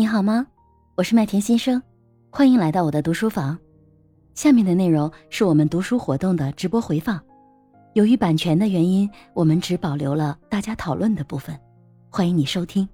[0.00, 0.46] 你好吗？
[0.94, 1.82] 我是麦田先生，
[2.30, 3.58] 欢迎来到我的读书房。
[4.32, 7.22] 下面的内容是我们读书活动的直播回放，
[7.92, 11.54] 由于版权的原因，我们只保留了大家讨论的部分，
[12.08, 12.88] 欢迎你收听。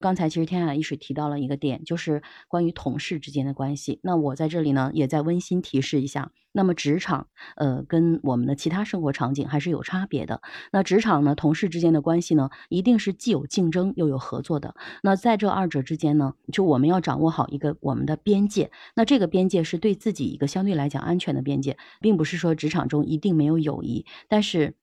[0.00, 4.00] 刚才其实天海一水提到了一个点，就是关于同事之间的关系。
[4.02, 6.32] 那我在这里呢，也在温馨提示一下。
[6.56, 7.26] 那么职场，
[7.56, 10.40] 呃，跟我们的其他生活场景还是有差别的。
[10.70, 14.76] 那职场呢，同事之间的关系呢，一定是既有竞争又有合作的。
[15.02, 18.70] 那在这二者之间呢，就我们要掌握好一个我们的边界。
[18.94, 24.76] 那这个边界是对自己一个相对来讲安全的边界，并不是说职场中一定没有友谊，但是。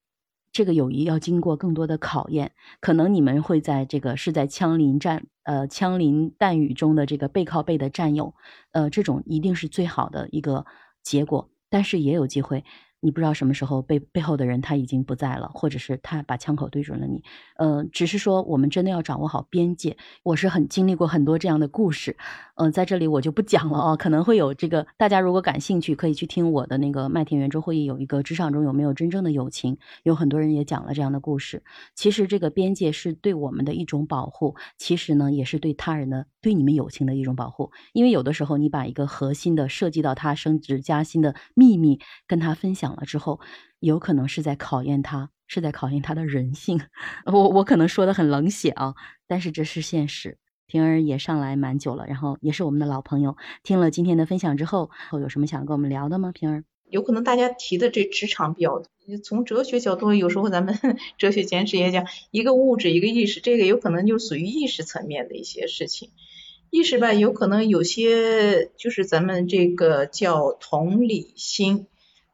[0.53, 2.51] 这个友谊要经过更多的考验，
[2.81, 8.35] 可能你们会在这个是在枪林战呃枪林弹雨中的这个背靠背的战友，
[8.73, 10.65] 呃，这种一定是最好的一个
[11.03, 12.63] 结果，但是也有机会。
[13.01, 17.23] 你不知道什么时候背背后的人他已经不在了，或者是他把枪口对准了你，
[17.57, 19.97] 呃，只是说我们真的要掌握好边界。
[20.21, 22.15] 我是很经历过很多这样的故事，
[22.55, 31.63] 嗯，在这里我就不讲了啊，可能会有这个大家如果感兴趣，可以去听我的那个麦田圆桌会议，有一个职场中有没有真正的友情，有很多人也讲了这样的故事。
[31.95, 42.90] 其实这个边界是对我们的一种保护，其实呢也是对他人的对你们友情的一种保护，因为有的时候你把一个核心的涉及到他升职加薪的秘密跟他分享。
[42.95, 43.39] 了之后，
[43.79, 46.81] 有可能是在考验他，是在考验他的人性。
[47.25, 48.95] 我我可能说的很冷血啊，
[49.27, 50.37] 但是这是现实。
[50.67, 53.35] 平儿也上来蛮久了，然后也是我们的老朋友。
[53.61, 56.31] 听了今天的分享之后，有什么想跟我们聊的吗？
[56.31, 58.81] 平儿，有可能大家提的这职场比较，
[59.21, 60.79] 从哲学角度，有时候咱们
[61.17, 66.11] 哲学简史也讲，一个物质，一个意识，这个有可能就属于意识层面的一些事情。
[66.69, 71.87] 意识吧，有可能有些就是咱们这个叫同理心。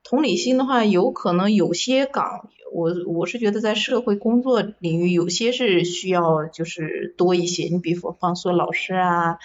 [0.09, 7.65] 同理心的话，有可能有些岗，我我是觉得在社会工作领域，有些是需要就是多一些。
[7.65, 9.37] 你比如方说老师啊，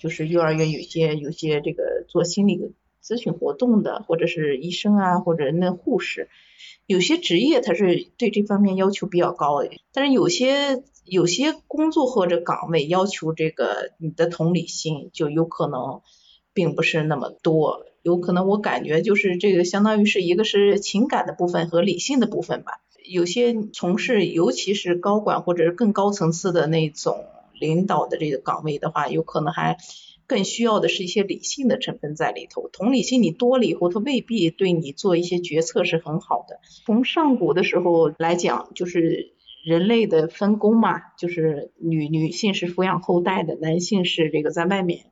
[0.00, 6.28] 就是幼儿园有些有些这个做心理咨询活动的，或者是医生啊，或者那护士，
[6.86, 9.70] 有些职业他是对这方面要求比较高的。
[9.92, 16.00] 但是有些有些工作或者岗位要求这个你的同理心，就有可能
[16.52, 17.86] 并不是那么多。
[18.04, 22.82] 有可能我感觉就是这个相当于是一个是情感的部分和理性的部分吧。
[23.02, 27.24] 有些从事尤其是高管或者是更高层次的那种
[27.58, 29.78] 领导的这个岗位的话，有可能还
[30.26, 32.68] 更需要的是一些理性的成分在里头。
[32.68, 36.60] 同理心你多了以后，它未必对你做一些决策是很好的。
[36.84, 39.32] 从上古的时候来讲，就是
[39.64, 45.06] 人类的分工嘛，就是女女性是抚养后代的，男性是这个在外面。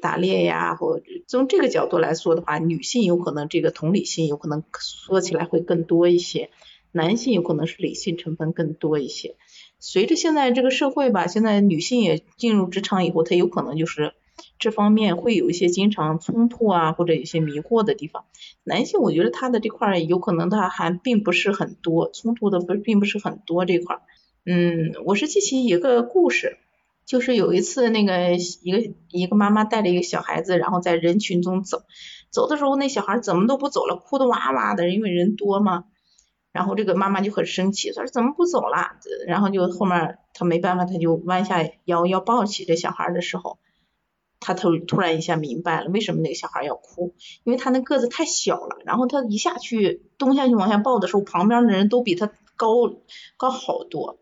[0.00, 6.50] 打猎呀，或者从这个角度来说的话，女性有可能这个同理心有可能说起来会更多一些，
[6.92, 9.36] 男性有可能是理性成分更多一些。
[9.78, 14.12] 随着现在这个社会吧，现在女性也进入职场以后，她有可能就是
[14.58, 18.24] 这方面会有一些经常冲突啊，或者有些迷惑的地方。
[18.64, 24.00] 男性我觉得他的这块有可能他还并不是很多冲突的，不并不是很多这块。
[24.44, 26.58] 嗯，我是记起一个故事。
[27.06, 31.82] 就是有一次，那个一个一个妈妈带着一个小孩子，然后在人群中走，
[32.30, 35.84] 走的时候那小孩怎么都不走了，哭的哇哇的，因为人多嘛。
[36.52, 38.96] 然后这个妈妈就很生气，说怎么不走了？
[39.26, 43.58] 然后就后面他没办法，他就弯下腰要抱起这小孩的时候，
[44.40, 52.70] 他突突然一下明白了为什么那个小孩要哭，因为他那个子太小了，然后他一下去蹲下去往下抱的时候，旁边的人都比他高
[53.36, 54.18] 高好多。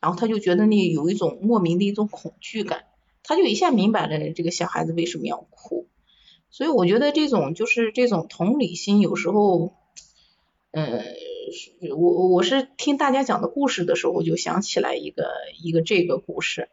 [0.00, 2.84] 然后他就觉得那有一种莫名的一种恐惧感，
[3.22, 5.86] 他就一下明白了这个小孩子为什么要哭。
[6.50, 9.74] 所以我觉得这种就是这种同理心，有时候，
[10.70, 11.02] 呃，
[11.96, 15.30] 我我是听大家讲的故事的时候，我就想起来一个
[15.62, 16.68] 一个这个故事。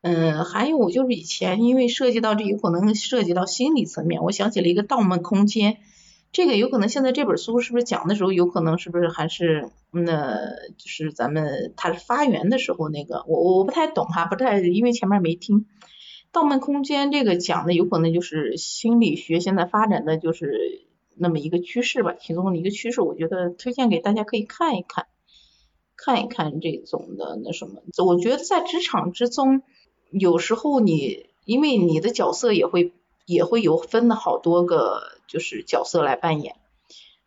[0.00, 5.74] 嗯，还有就是以前因为涉及到这有可能涉及到心理层面，我想起了一个《盗梦空间》。
[6.36, 10.36] 这个有可能现在这本书是不是讲的时候，有可能是不是还是那，
[10.76, 15.64] 就是咱们它是发源的时候那个，我我不太懂哈，不太因为前面没听。
[16.32, 25.06] 盗梦空间这个讲的有可能就是心理学现在发展的就是那么一个趋势吧，其中的一个趋势，我觉得推荐给大家可以看一看，
[25.96, 27.82] 看一看这种的那什么。
[28.04, 29.62] 我觉得在职场之中，
[30.10, 32.92] 有时候你因为你的角色也会
[33.26, 35.14] 也会有分的好多个。
[35.28, 36.54] 就是角色来扮演，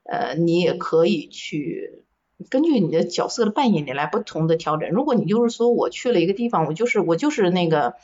[0.04, 2.06] 呃，你也可以去
[2.50, 4.90] 根据你的角色的扮演，你来不同的调整。
[4.92, 7.96] 如果你就是说我去了一个地方，我就是我就是那个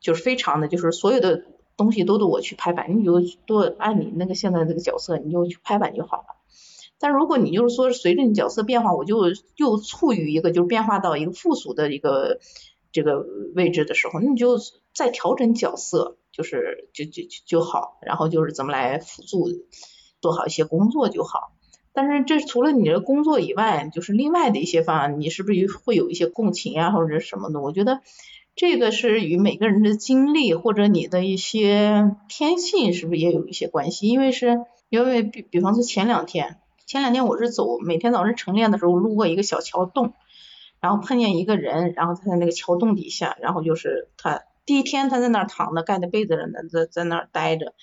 [0.00, 1.44] 就是非常的就是所有的
[1.76, 6.24] 东西都得我去拍板，你就多按你那个现在这个角色，你就去拍板就好了。
[6.98, 9.18] 但如果你就是说随着你角色变化，我就
[9.54, 12.40] 又处于一个就是变化到一个附属的一个
[12.90, 13.24] 这个
[13.54, 14.58] 位置的时候，你就
[14.92, 19.46] 再调整角色，就是就就就就好，然后就是怎么来辅助
[20.20, 21.52] 做好一些工作就好。
[21.92, 27.60] 但是这除了你的工作以外，就是另外的一些方案，你是不是会有一些共情啊，或者什么的？
[27.60, 28.00] 我觉得
[28.56, 34.08] 这个是与每个人的经历或者你的一些天性是不是也有一些关系？
[34.08, 40.14] 因为是因为比比方说前两天，前两天我是走每天早上晨练的时候路过一个小桥洞，
[40.80, 47.74] 然后碰见一个人，然后他在那个桥洞底下，然后就是他第一天他在那儿躺着盖着被子呢，在在那儿待着，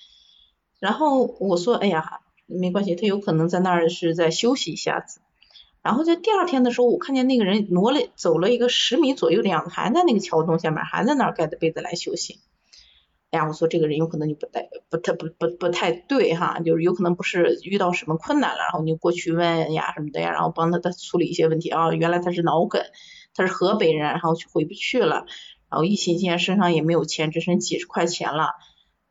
[0.80, 2.20] 然后我说哎呀。
[2.48, 5.20] 没关系，他有可能在那儿是在休息一下子。
[5.80, 12.40] 然后在第二天的时候，我看见那个人挪了走了一个十米左右的样子，还在那个桥洞下面，还在那儿盖着被子来休息。
[13.30, 21.90] 哎呀，我说这个人有可能就不太不太不不不太对哈，就是有可能不是遇到什么困难了，然后你过去问呀什么的呀，然后帮他他处理一些问题啊。
[21.94, 22.82] 原来他是脑梗，
[23.34, 25.24] 他是河北人，然后回不去了，
[25.72, 28.50] 然后疫情期间身上也没有钱，只剩几十块钱了。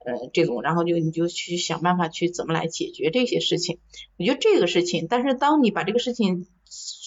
[0.03, 3.79] 呃，这种，然后就你就去想办法去怎么来解决这些事情。
[4.17, 6.47] 我觉得这个事情，但是当你把这个事情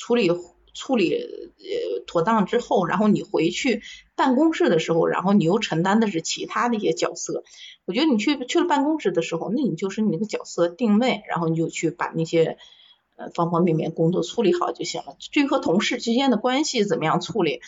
[0.00, 0.30] 处理
[0.74, 3.82] 处理呃妥当之后，然后你回去
[4.14, 7.42] 办公室的时候，然后你又承担的是其他的一些角色。
[7.84, 12.58] 我觉得你去去了办公室的时候，那你就是你那个角色定位，然后你就去把那些
[13.16, 15.16] 呃方方面面工作处理好就行了。
[15.18, 17.60] 至于和同事之间的关系怎么样处理，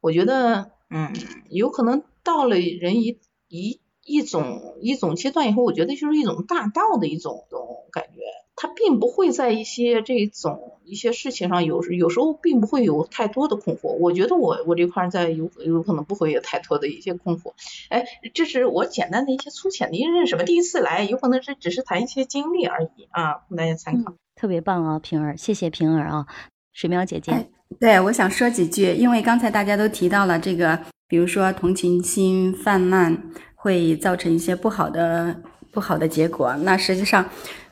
[0.00, 1.12] 我觉得嗯，
[1.48, 3.80] 有可能到了人一一。
[4.02, 8.22] 一种一种阶段以后，我觉得就是一种大道的一种种感觉，
[8.56, 13.90] 他并不会在一些这种一些事情上有时有时候并不会有太多的困惑。
[13.92, 17.52] 我觉得我我这块在有有可能不会有太多的一些困惑。
[17.90, 18.04] 哎，
[18.34, 20.42] 这是我简单的一些粗浅的一认识吧。
[20.42, 24.14] 第一次来，有可能是只是谈一些经历而已啊，供大家参考。
[24.34, 26.26] 特别棒啊，平儿，谢谢平儿啊，
[26.72, 27.48] 水苗姐姐。
[27.78, 30.78] 对，我想说几句，因为刚才大家都提到了这个，
[31.08, 33.16] 比如说同情心泛滥。
[33.62, 35.36] 会造成一些不好的
[35.70, 36.56] 不好的结果。
[36.62, 37.22] 那实际上，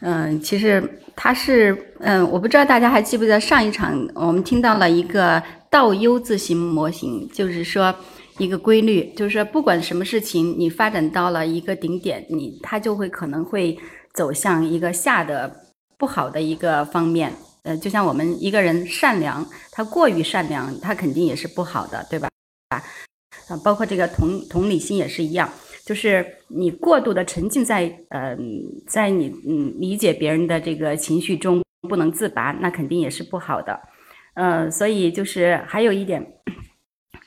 [0.01, 7.95] 嗯，其实它是，嗯，我不知道大家还记不记得上一场我们听到了一个倒 U 字形模型，就是说
[8.37, 13.79] 一个规律，就是说不管什么事情，你发展到了一个顶点，你它就会可能会
[14.13, 15.51] 走向一个下的
[15.97, 17.33] 不好的一个方面。
[17.69, 22.31] 呃，就像我们一个人善良，他过于善良，他肯定也是不好的，对吧？
[22.71, 22.83] 啊，
[23.63, 25.53] 包括这个同同理心也是一样。
[25.85, 28.35] 就是你过度的沉浸在呃，
[28.87, 33.79] 在你嗯理解别人的这个情绪中不能自拔，那肯定也是不好的。
[34.33, 36.25] 呃，所以就是还有一点，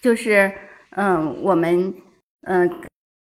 [0.02, 0.52] 就是
[0.96, 1.94] 嗯，我们
[2.48, 2.68] 嗯，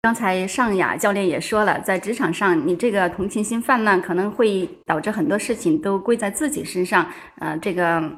[0.05, 7.09] 刚才尚雅教练也说了，在职场上，你这个同情心泛滥，可能会导致很多事情都归在自己身上。
[7.39, 8.11] 呃，这个。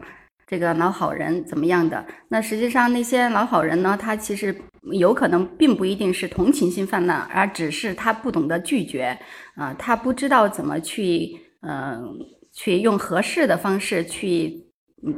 [0.49, 2.05] 这个老好人怎么样的？
[2.29, 3.97] 那实际上那些老好人呢？
[3.99, 4.55] 他其实
[4.93, 9.17] 有可能并不一定是同情心泛滥，而只是他不懂得拒绝
[9.55, 12.17] 啊，他不知道怎么去嗯，
[12.53, 14.66] 去用合适的方式去。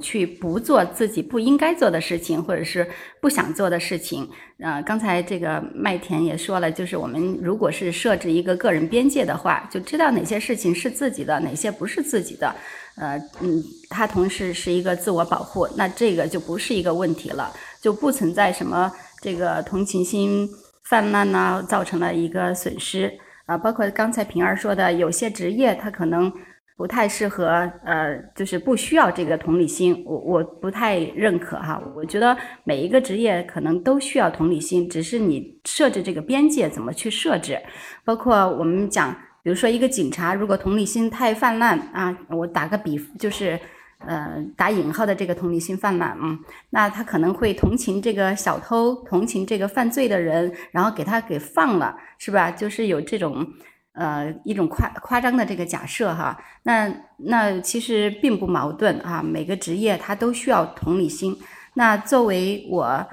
[0.01, 2.85] 去不做自己不应该做的事情，或者是
[3.21, 4.29] 不想做的事情。
[4.59, 12.53] 呃，刚才这个麦田也说了，就是我们如果是设置一个个人边界的话，就知道哪些事情是自己的，哪些不是自己的。
[12.97, 17.49] 呃，嗯，它同时是一个自我保护，那这个就不是一个问题了，
[17.81, 18.91] 就不存在什么
[19.21, 20.49] 这个同情心
[20.83, 23.57] 泛滥呐，造成了一个损失啊。
[23.57, 26.29] 包括刚才平儿说的，有些职业它可能。
[26.79, 31.77] 不太适合，呃，就是不需要这个同理心，我我不太认可哈。
[31.93, 37.59] 我觉得每一个职业可能都需要同理心，只是你设置这个边界怎么去设置。
[38.05, 43.59] 包括我们讲，比如说一个警察，如果同理心太泛滥啊，我打个比，就是
[43.97, 52.49] 呃打引号的这个同理心泛滥啊，那他可能会同情这个小偷，同情这个犯罪的人，然后给他给放了，是吧？
[52.49, 53.45] 就是有这种。
[53.99, 59.21] 呃，一种夸夸张的这个假设哈，那那其实并不矛盾啊。
[59.21, 61.37] 每个职业它都需要同理心。
[61.73, 63.05] 那作为我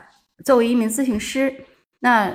[0.44, 1.52] 作为一名咨询师，
[1.98, 2.30] 那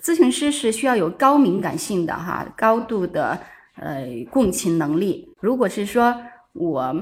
[0.00, 3.36] 咨询师是需要有高敏感性的哈，高度的
[3.74, 5.34] 呃共情能力。
[5.40, 6.14] 如果是说
[6.52, 6.94] 我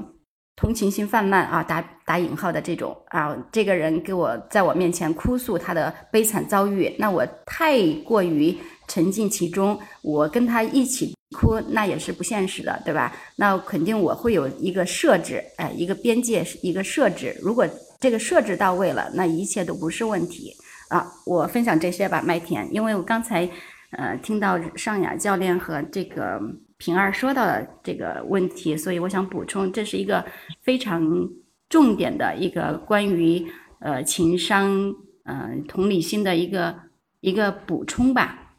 [0.57, 8.57] 同情心泛滥啊，打打引号的这种啊，这个人给我在我面前哭诉他的悲惨遭遇，那我太过于。
[8.87, 13.11] 沉浸其中，我跟他一起哭，那也是不现实的，对吧？
[13.37, 17.35] 那肯定我会有一个设置，哎，一个边界，一个设置。
[17.41, 17.67] 如果
[17.99, 20.53] 这个设置到位了，那一切都不是问题
[20.91, 21.11] 啊。
[21.25, 23.49] 我分享这些吧，麦田，因为我刚才
[23.93, 26.39] 呃听到尚雅教练和这个
[26.79, 30.25] 平儿说到的这个问题，所以我想补充，这是一个
[30.63, 31.29] 非常
[31.69, 33.47] 重点的一个关于
[33.81, 34.95] 呃情商。
[35.27, 36.77] 嗯同理心的一个
[37.21, 38.53] 一个补充吧。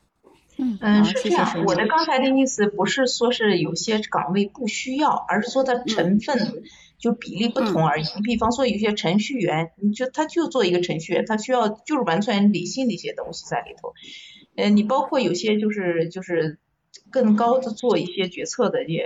[0.58, 1.46] 嗯嗯，是这样。
[1.46, 1.86] 谢谢水我的。
[1.86, 6.64] 刚才的意思不是说是有些岗位不需要，而是说它成分
[6.98, 8.04] 就比例不同而已。
[8.16, 13.94] 你比方说有些程序员，你就他就做一个程序员，他需要就是完全理性的一些东西在里头。
[14.56, 16.58] 呃，你包括有些就是就是
[17.12, 19.04] 更高的做一些决策的也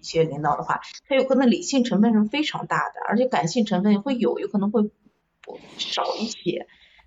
[0.00, 6.66] 一些领导的话，他有可能理性成分是非常大的，而且感性成分会有，有可能会不少一些。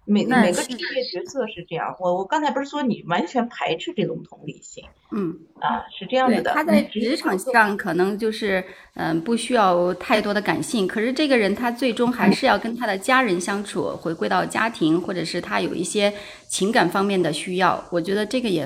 [0.09, 4.81] 每每个职业角色是这样，我我刚才不是说你完全排斥这种同理心
[5.12, 5.38] 嗯。
[5.59, 6.53] 啊，是这样对，子的。
[6.53, 16.13] 他在职场上可能就是嗯、不需要太多的感性，可是这个人他最终还是要跟他的家人相处，回归到家庭，或者是他有一些
[16.47, 17.83] 情感方面的需要。
[17.91, 18.65] 我觉得这个也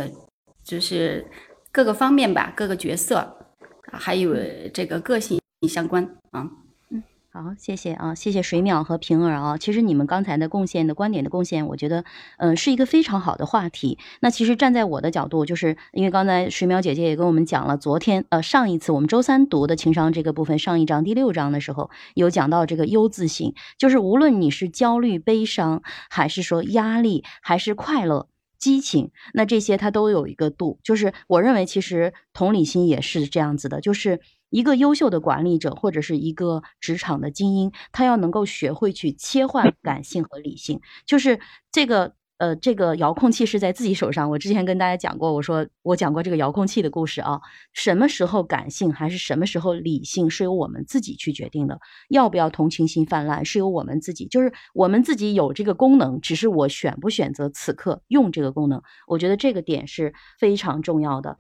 [0.64, 1.26] 就是
[1.72, 4.36] 各个方面吧，各个角色，啊还有
[4.74, 6.50] 这个个性相关啊。
[7.34, 9.58] 好，谢谢啊，谢谢水淼和平儿啊。
[9.58, 12.04] 其实你们刚才的贡献的观点的贡献，我觉得，
[12.40, 13.98] 嗯、是一个非常好的话题。
[14.20, 28.28] 那其实站在我的角度，就是因为刚才水淼姐姐也跟我们讲了，昨天呃上一次我们周三读的情商这个部分，上一章第六章的时候有讲到这个优字型，就是无论你是焦虑、悲伤，还是说压力，还是快乐。
[28.62, 41.42] 激情，那这些它都有一个度，就是我认为其实同理心也是这样子的，就是一个优秀的管理者或者是一个职场的精英，他要能够学会去切换感性和理性，就是
[41.74, 42.14] 这个。
[42.42, 44.28] 呃，这个遥控器是在自己手上。
[44.28, 47.40] 我之前跟大家讲过，我说我讲过这个遥控器的故事啊。
[47.72, 51.80] 什么时候感性还是什么时候理性，是由我们自己去决定的。
[52.10, 58.82] 要不要同情心泛滥，是由我们自己，就是我们自己有这个功能，只是我选不选择此刻用这个功能。
[59.06, 61.38] 我觉得这个点是非常重要的。